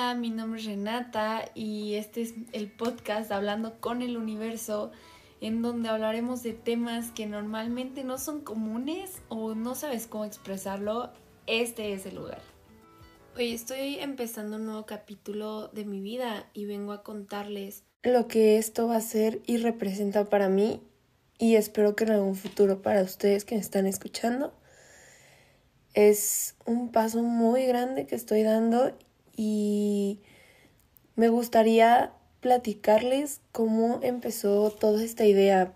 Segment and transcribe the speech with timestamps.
[0.00, 4.92] Hola, mi nombre es Renata y este es el podcast Hablando con el Universo,
[5.42, 11.10] en donde hablaremos de temas que normalmente no son comunes o no sabes cómo expresarlo.
[11.46, 12.40] Este es el lugar.
[13.36, 18.56] Hoy estoy empezando un nuevo capítulo de mi vida y vengo a contarles lo que
[18.56, 20.80] esto va a ser y representa para mí
[21.38, 24.54] y espero que en algún futuro para ustedes que me están escuchando.
[25.92, 28.96] Es un paso muy grande que estoy dando
[29.42, 30.18] y
[31.16, 35.72] me gustaría platicarles cómo empezó toda esta idea.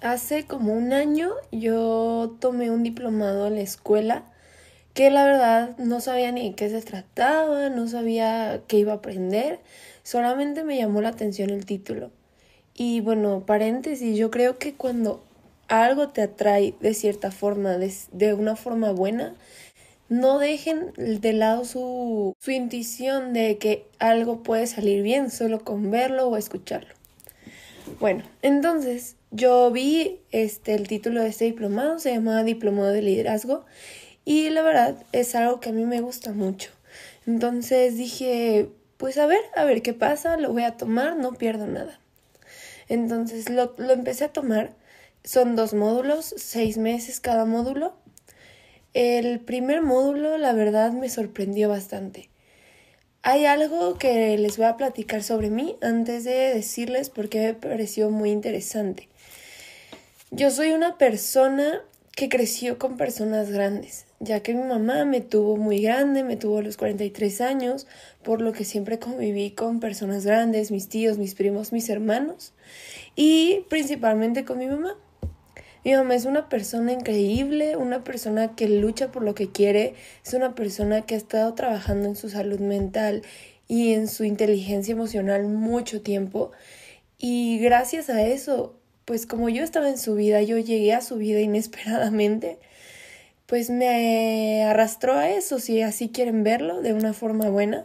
[0.00, 4.22] Hace como un año yo tomé un diplomado en la escuela
[4.92, 8.96] que la verdad no sabía ni de qué se trataba, no sabía qué iba a
[8.96, 9.58] aprender,
[10.04, 12.12] solamente me llamó la atención el título.
[12.74, 15.24] Y bueno, paréntesis, yo creo que cuando
[15.66, 19.34] algo te atrae de cierta forma, de, de una forma buena,
[20.20, 25.90] no dejen de lado su, su intuición de que algo puede salir bien solo con
[25.90, 26.94] verlo o escucharlo.
[27.98, 33.64] Bueno, entonces yo vi este el título de este diplomado, se llama Diplomado de Liderazgo
[34.24, 36.70] y la verdad es algo que a mí me gusta mucho.
[37.26, 41.66] Entonces dije, pues a ver, a ver qué pasa, lo voy a tomar, no pierdo
[41.66, 41.98] nada.
[42.88, 44.74] Entonces lo, lo empecé a tomar,
[45.24, 47.96] son dos módulos, seis meses cada módulo
[48.94, 52.30] el primer módulo, la verdad, me sorprendió bastante.
[53.22, 58.10] Hay algo que les voy a platicar sobre mí antes de decirles porque me pareció
[58.10, 59.08] muy interesante.
[60.30, 61.82] Yo soy una persona
[62.14, 66.58] que creció con personas grandes, ya que mi mamá me tuvo muy grande, me tuvo
[66.58, 67.86] a los 43 años,
[68.22, 72.52] por lo que siempre conviví con personas grandes, mis tíos, mis primos, mis hermanos
[73.16, 74.96] y principalmente con mi mamá.
[75.84, 79.94] Mi mamá es una persona increíble, una persona que lucha por lo que quiere,
[80.24, 83.22] es una persona que ha estado trabajando en su salud mental
[83.68, 86.52] y en su inteligencia emocional mucho tiempo.
[87.18, 91.16] Y gracias a eso, pues como yo estaba en su vida, yo llegué a su
[91.16, 92.58] vida inesperadamente,
[93.46, 97.84] pues me arrastró a eso, si así quieren verlo, de una forma buena.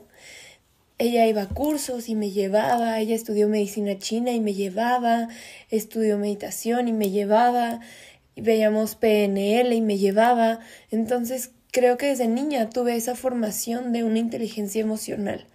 [1.01, 5.29] Ella iba a cursos y me llevaba, ella estudió medicina china y me llevaba,
[5.69, 7.79] estudió meditación y me llevaba,
[8.35, 10.59] veíamos PNL y me llevaba.
[10.91, 15.45] Entonces creo que desde niña tuve esa formación de una inteligencia emocional,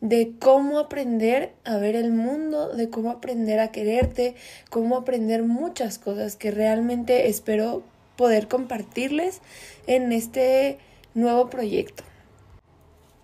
[0.00, 4.34] de cómo aprender a ver el mundo, de cómo aprender a quererte,
[4.70, 7.84] cómo aprender muchas cosas que realmente espero
[8.16, 9.40] poder compartirles
[9.86, 10.78] en este
[11.14, 12.02] nuevo proyecto.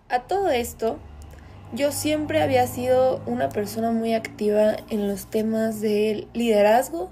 [0.08, 1.00] A todo esto,
[1.72, 7.10] yo siempre había sido una persona muy activa en los temas de liderazgo.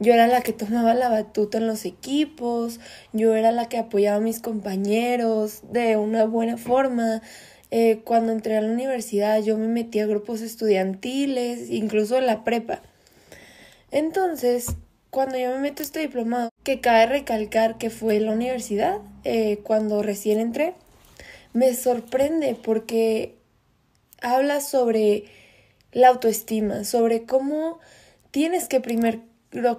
[0.00, 2.80] Yo era la que tomaba la batuta en los equipos,
[3.12, 7.22] yo era la que apoyaba a mis compañeros de una buena forma.
[7.70, 12.42] Eh, cuando entré a la universidad yo me metí a grupos estudiantiles, incluso en la
[12.42, 12.82] prepa.
[13.92, 14.74] Entonces,
[15.10, 18.98] cuando yo me meto a este diplomado, que cabe recalcar que fue en la universidad,
[19.24, 20.74] eh, cuando recién entré,
[21.52, 23.39] me sorprende porque
[24.20, 25.24] habla sobre
[25.92, 27.78] la autoestima, sobre cómo
[28.30, 29.22] tienes que primero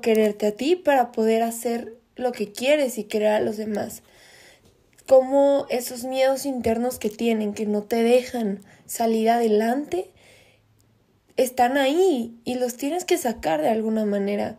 [0.02, 4.04] quererte a ti para poder hacer lo que quieres y querer a los demás.
[5.08, 10.10] Cómo esos miedos internos que tienen, que no te dejan salir adelante,
[11.38, 14.58] están ahí y los tienes que sacar de alguna manera.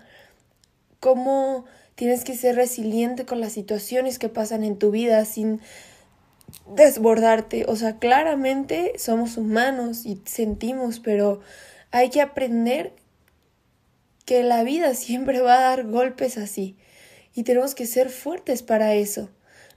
[1.01, 1.65] Cómo
[1.95, 5.61] tienes que ser resiliente con las situaciones que pasan en tu vida sin
[6.67, 7.65] desbordarte.
[7.69, 11.41] O sea, claramente somos humanos y sentimos, pero
[11.91, 12.93] hay que aprender
[14.25, 16.77] que la vida siempre va a dar golpes así
[17.35, 19.31] y tenemos que ser fuertes para eso.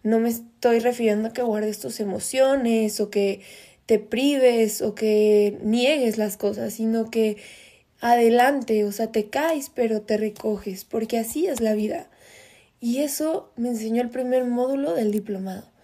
[0.04, 3.42] No me estoy refiriendo a que guardes tus emociones o que
[3.86, 7.38] te prives o que niegues las cosas, sino que
[8.02, 12.10] adelante, o sea, te caes pero te recoges, porque así es la vida.
[12.80, 15.75] Y eso me enseñó el primer módulo del diplomado.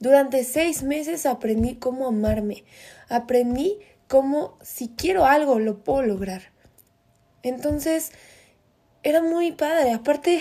[0.00, 2.64] Durante seis meses aprendí cómo amarme,
[3.08, 6.42] aprendí cómo si quiero algo lo puedo lograr.
[7.42, 8.12] Entonces,
[9.02, 10.40] era muy padre, aparte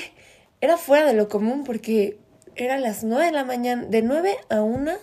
[0.62, 2.20] era fuera de lo común porque
[2.56, 4.98] eran las nueve de la mañana, de nueve a una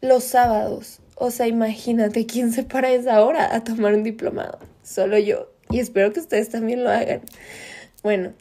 [0.00, 1.00] los sábados.
[1.14, 4.58] O sea, imagínate quién se para esa hora a tomar un diplomado.
[4.82, 5.50] Solo yo.
[5.70, 7.22] Y espero que ustedes también lo hagan.
[8.02, 8.32] Bueno,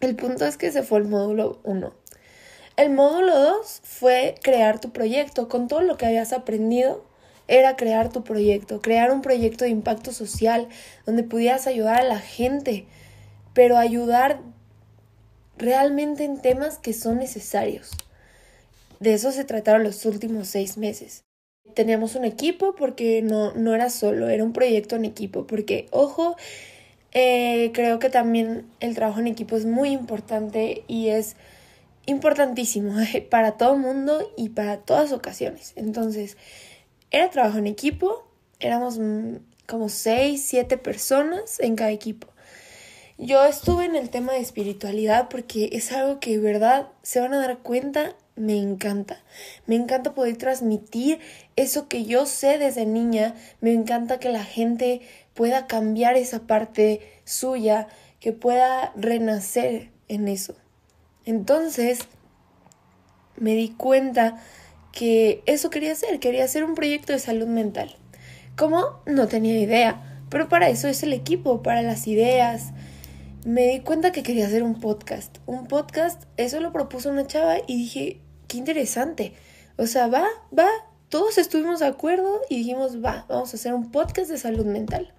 [0.00, 2.01] el punto es que se fue el módulo 1.
[2.82, 5.48] El módulo 2 fue crear tu proyecto.
[5.48, 7.04] Con todo lo que habías aprendido,
[7.46, 10.66] era crear tu proyecto, crear un proyecto de impacto social
[11.06, 12.86] donde pudieras ayudar a la gente,
[13.54, 14.40] pero ayudar
[15.58, 17.92] realmente en temas que son necesarios.
[18.98, 21.22] De eso se trataron los últimos seis meses.
[21.74, 26.34] Teníamos un equipo porque no, no era solo, era un proyecto en equipo, porque, ojo,
[27.12, 31.36] eh, creo que también el trabajo en equipo es muy importante y es
[32.06, 32.94] importantísimo
[33.30, 35.72] para todo mundo y para todas ocasiones.
[35.76, 36.36] Entonces,
[37.10, 38.26] era trabajo en equipo,
[38.58, 42.28] éramos mm, como seis, siete personas en cada equipo.
[43.18, 47.34] Yo estuve en el tema de espiritualidad porque es algo que de verdad se van
[47.34, 49.22] a dar cuenta, me encanta.
[49.66, 51.20] Me encanta poder transmitir
[51.54, 55.02] eso que yo sé desde niña, me encanta que la gente
[55.34, 57.86] pueda cambiar esa parte suya,
[58.18, 60.54] que pueda renacer en eso.
[61.24, 62.00] Entonces,
[63.36, 64.40] me di cuenta
[64.92, 67.96] que eso quería hacer, quería hacer un proyecto de salud mental.
[68.56, 69.00] ¿Cómo?
[69.06, 72.72] No tenía idea, pero para eso es el equipo, para las ideas.
[73.44, 75.38] Me di cuenta que quería hacer un podcast.
[75.46, 79.32] Un podcast, eso lo propuso una chava y dije, qué interesante.
[79.76, 80.26] O sea, va,
[80.56, 80.68] va,
[81.08, 85.12] todos estuvimos de acuerdo y dijimos, va, vamos a hacer un podcast de salud mental.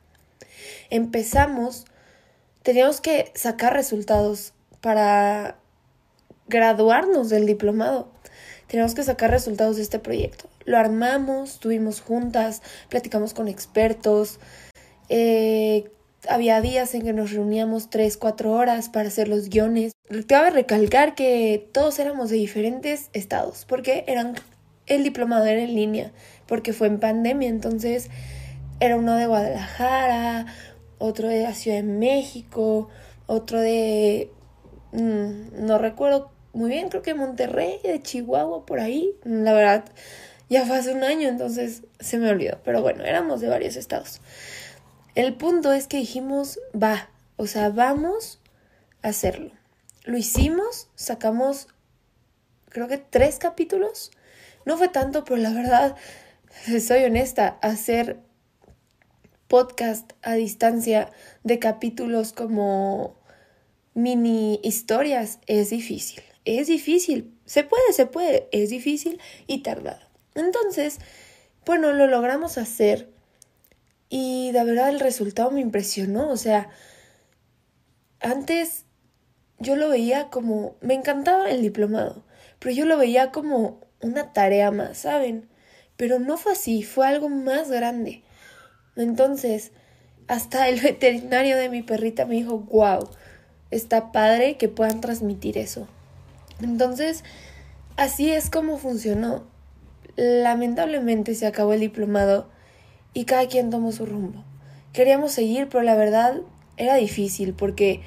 [0.89, 1.85] Empezamos,
[2.61, 5.57] teníamos que sacar resultados para
[6.47, 8.07] graduarnos del diplomado.
[8.67, 10.49] Teníamos que sacar resultados de este proyecto.
[10.65, 14.39] Lo armamos, tuvimos juntas, platicamos con expertos.
[15.09, 15.91] Eh,
[16.27, 19.91] había días en que nos reuníamos tres, cuatro horas para hacer los guiones.
[20.27, 24.35] Cabe recalcar que todos éramos de diferentes estados, porque eran
[24.85, 26.11] el diplomado era en línea,
[26.47, 28.09] porque fue en pandemia, entonces
[28.79, 30.45] era uno de Guadalajara,
[30.97, 32.89] otro de la Ciudad de México,
[33.27, 34.29] otro de
[34.91, 39.15] mm, no recuerdo muy bien, creo que Monterrey, de Chihuahua, por ahí.
[39.23, 39.85] La verdad,
[40.49, 42.59] ya fue hace un año, entonces se me olvidó.
[42.63, 44.21] Pero bueno, éramos de varios estados.
[45.15, 48.39] El punto es que dijimos, va, o sea, vamos
[49.01, 49.51] a hacerlo.
[50.03, 51.67] Lo hicimos, sacamos,
[52.69, 54.11] creo que tres capítulos.
[54.65, 55.95] No fue tanto, pero la verdad,
[56.85, 58.19] soy honesta, hacer
[59.47, 61.09] podcast a distancia
[61.43, 63.15] de capítulos como
[63.95, 66.23] mini historias es difícil.
[66.45, 67.37] Es difícil.
[67.45, 68.47] Se puede, se puede.
[68.51, 70.01] Es difícil y tardado.
[70.35, 70.99] Entonces,
[71.65, 73.09] bueno, lo logramos hacer
[74.09, 76.29] y de verdad el resultado me impresionó.
[76.29, 76.69] O sea,
[78.19, 78.85] antes
[79.59, 82.23] yo lo veía como, me encantaba el diplomado,
[82.59, 85.49] pero yo lo veía como una tarea más, ¿saben?
[85.97, 88.23] Pero no fue así, fue algo más grande.
[88.95, 89.71] Entonces,
[90.27, 93.09] hasta el veterinario de mi perrita me dijo, wow,
[93.71, 95.87] está padre que puedan transmitir eso.
[96.63, 97.23] Entonces,
[97.97, 99.43] así es como funcionó.
[100.15, 102.49] Lamentablemente se acabó el diplomado
[103.13, 104.43] y cada quien tomó su rumbo.
[104.91, 106.41] Queríamos seguir, pero la verdad
[106.77, 108.01] era difícil porque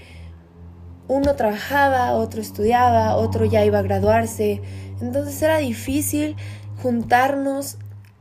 [1.08, 4.60] uno trabajaba, otro estudiaba, otro ya iba a graduarse.
[5.00, 6.36] Entonces era difícil
[6.82, 7.78] juntarnos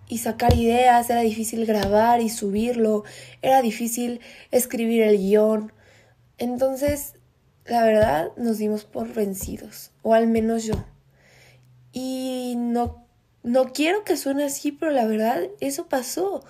[0.08, 3.04] y sacar ideas, era difícil grabar y subirlo,
[3.42, 4.22] era difícil
[4.52, 5.72] escribir el guion.
[6.38, 7.15] Entonces,
[7.66, 10.76] la verdad, nos dimos por vencidos, o al menos yo.
[11.92, 13.06] Y no
[13.46, 16.44] no quiero que suene así, pero la verdad, eso pasó.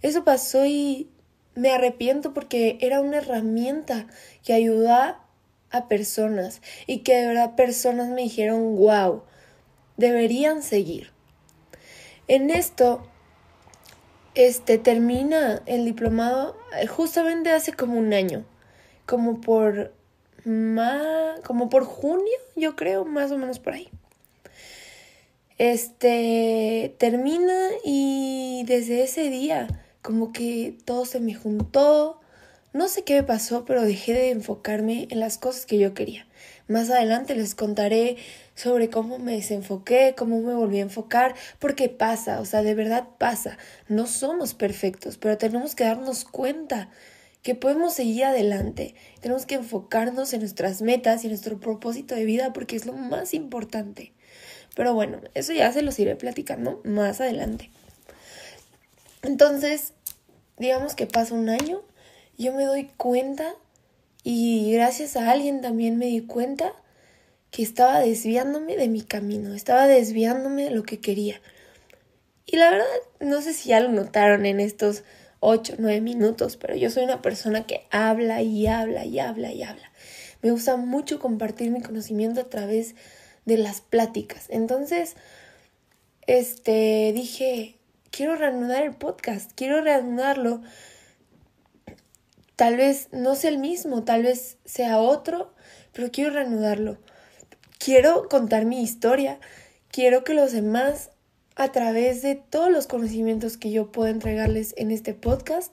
[0.00, 1.10] Eso pasó y
[1.56, 4.06] me arrepiento porque era una herramienta
[4.44, 5.24] que ayuda
[5.70, 9.24] a personas y que de verdad personas me dijeron, wow,
[9.96, 11.10] deberían seguir.
[12.28, 13.04] En esto,
[14.36, 18.44] este termina el diplomado eh, justamente hace como un año,
[19.04, 19.95] como por
[21.44, 23.88] como por junio, yo creo, más o menos por ahí.
[25.58, 29.66] Este termina y desde ese día
[30.02, 32.20] como que todo se me juntó.
[32.72, 36.26] No sé qué me pasó, pero dejé de enfocarme en las cosas que yo quería.
[36.68, 38.16] Más adelante les contaré
[38.54, 43.08] sobre cómo me desenfoqué, cómo me volví a enfocar, porque pasa, o sea, de verdad
[43.18, 43.56] pasa.
[43.88, 46.90] No somos perfectos, pero tenemos que darnos cuenta
[47.46, 48.96] que podemos seguir adelante.
[49.20, 52.92] Tenemos que enfocarnos en nuestras metas y en nuestro propósito de vida porque es lo
[52.92, 54.12] más importante.
[54.74, 57.70] Pero bueno, eso ya se los iré platicando más adelante.
[59.22, 59.92] Entonces,
[60.58, 61.82] digamos que pasa un año,
[62.36, 63.54] yo me doy cuenta
[64.24, 66.72] y gracias a alguien también me di cuenta
[67.52, 71.40] que estaba desviándome de mi camino, estaba desviándome de lo que quería.
[72.44, 72.86] Y la verdad,
[73.20, 75.04] no sé si ya lo notaron en estos
[75.48, 79.62] ocho, nueve minutos, pero yo soy una persona que habla y habla y habla y
[79.62, 79.92] habla.
[80.42, 82.96] Me gusta mucho compartir mi conocimiento a través
[83.44, 84.46] de las pláticas.
[84.48, 85.14] Entonces,
[86.26, 87.78] este, dije,
[88.10, 90.62] quiero reanudar el podcast, quiero reanudarlo.
[92.56, 95.54] Tal vez no sea el mismo, tal vez sea otro,
[95.92, 96.98] pero quiero reanudarlo.
[97.78, 99.38] Quiero contar mi historia,
[99.92, 101.10] quiero que los demás
[101.56, 105.72] a través de todos los conocimientos que yo puedo entregarles en este podcast,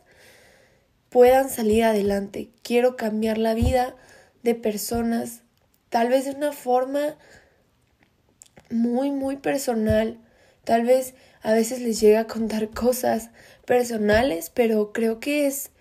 [1.10, 2.50] puedan salir adelante.
[2.64, 3.96] Quiero cambiar la vida
[4.42, 5.42] de personas,
[5.90, 7.18] tal vez de una forma
[8.70, 10.18] muy, muy personal.
[10.64, 13.30] Tal vez a veces les llega a contar cosas
[13.66, 15.72] personales, pero creo que es,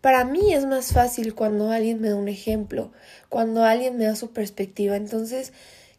[0.00, 2.92] para mí es más fácil cuando alguien me da un ejemplo,
[3.28, 4.96] cuando alguien me da su perspectiva.
[4.96, 5.52] Entonces,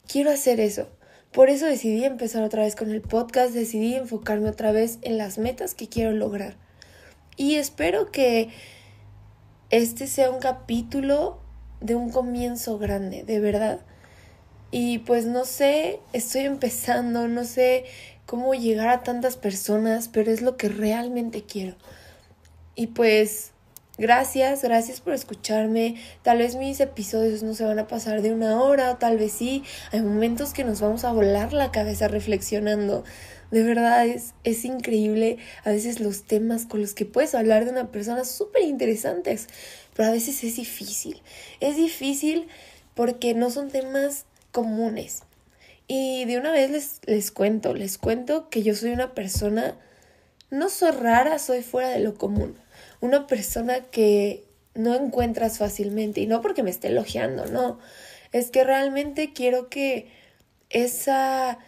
[0.08, 0.90] quiero hacer eso.
[1.32, 5.38] Por eso decidí empezar otra vez con el podcast, decidí enfocarme otra vez en las
[5.38, 6.56] metas que quiero lograr.
[7.38, 8.50] Y espero que
[9.70, 11.40] este sea un capítulo
[11.80, 13.80] de un comienzo grande, de verdad.
[14.72, 17.86] Y pues no sé, estoy empezando, no sé
[18.26, 21.76] cómo llegar a tantas personas, pero es lo que realmente quiero.
[22.76, 23.51] Y pues
[24.02, 25.96] Gracias, gracias por escucharme.
[26.24, 29.64] Tal vez mis episodios no se van a pasar de una hora, tal vez sí.
[29.92, 33.04] Hay momentos que nos vamos a volar la cabeza reflexionando.
[33.52, 37.70] De verdad es, es increíble a veces los temas con los que puedes hablar de
[37.70, 39.46] una persona súper interesantes,
[39.96, 41.22] pero a veces es difícil.
[41.60, 42.48] Es difícil
[42.96, 45.22] porque no son temas comunes.
[45.88, 49.76] Y de una vez les, les cuento, les cuento que yo soy una persona,
[50.50, 52.56] no soy rara, soy fuera de lo común
[53.02, 57.80] una persona que no encuentras fácilmente y no porque me esté elogiando, no,
[58.32, 60.08] es que realmente quiero que
[60.70, 61.60] esa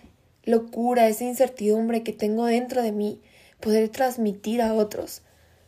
[0.46, 3.22] locura, esa incertidumbre que tengo dentro de mí,
[3.60, 5.22] poder transmitir a otros,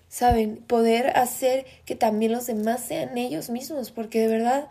[0.07, 0.57] ¿saben?
[0.57, 4.69] Poder hacer que también los demás sean ellos mismos, porque de verdad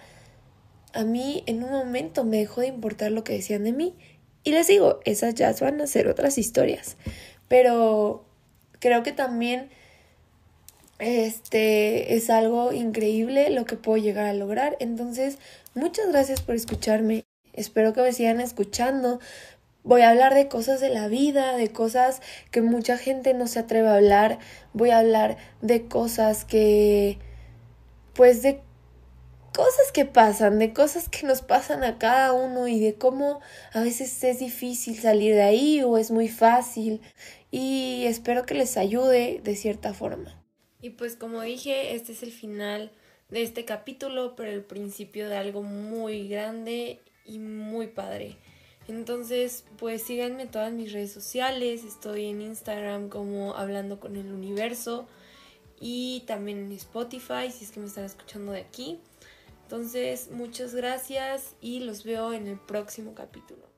[0.92, 3.94] a mí en un momento me dejó de importar lo que decían de mí.
[4.44, 6.96] Y les digo, esas ya van a ser otras historias.
[7.48, 8.24] Pero
[8.78, 9.70] creo que también
[10.98, 14.76] este es algo increíble lo que puedo llegar a lograr.
[14.80, 15.38] Entonces,
[15.74, 17.24] muchas gracias por escucharme.
[17.52, 19.20] Espero que me sigan escuchando.
[19.82, 23.58] Voy a hablar de cosas de la vida, de cosas que mucha gente no se
[23.60, 24.38] atreve a hablar.
[24.72, 27.18] Voy a hablar de cosas que,
[28.14, 28.60] pues de
[29.54, 33.40] cosas que pasan, de cosas que nos pasan a cada uno y de cómo
[33.72, 37.00] a veces es difícil salir de ahí o es muy fácil.
[37.50, 40.43] Y espero que les ayude de cierta forma.
[40.84, 42.90] Y pues como dije, este es el final
[43.30, 48.36] de este capítulo, pero el principio de algo muy grande y muy padre.
[48.86, 55.08] Entonces, pues síganme todas mis redes sociales, estoy en Instagram como Hablando con el Universo
[55.80, 58.98] y también en Spotify si es que me están escuchando de aquí.
[59.62, 63.73] Entonces, muchas gracias y los veo en el próximo capítulo.